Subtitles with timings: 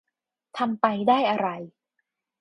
[0.57, 1.47] ทำไปได้อะไร